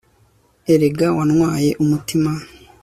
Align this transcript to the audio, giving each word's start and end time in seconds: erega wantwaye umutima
erega 0.73 1.07
wantwaye 1.17 1.69
umutima 1.83 2.31